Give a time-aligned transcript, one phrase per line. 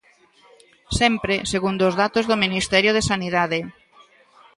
[0.99, 3.59] Sempre, segundo os datos do Ministerio de Sanidade.